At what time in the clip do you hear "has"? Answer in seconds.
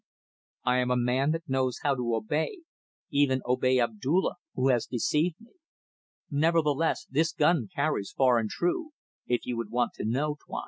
4.69-4.87